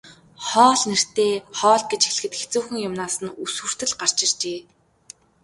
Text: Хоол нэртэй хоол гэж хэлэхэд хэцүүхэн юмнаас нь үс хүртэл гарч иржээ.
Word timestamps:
Хоол 0.47 0.81
нэртэй 0.89 1.33
хоол 1.59 1.83
гэж 1.89 2.01
хэлэхэд 2.05 2.33
хэцүүхэн 2.39 2.77
юмнаас 2.87 3.15
нь 3.23 3.35
үс 3.43 3.53
хүртэл 3.61 3.93
гарч 3.99 4.17
иржээ. 4.25 4.59